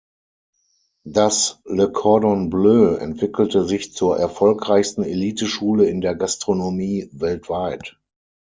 Das 1.05 1.61
Le 1.65 1.91
Cordon 1.91 2.49
Bleu 2.49 2.95
entwickelte 2.95 3.65
sich 3.65 3.93
zur 3.93 4.17
erfolgreichsten 4.17 5.03
Eliteschule 5.03 5.85
in 5.87 6.01
der 6.01 6.15
Gastronomie 6.15 7.07
weltweit. 7.13 7.99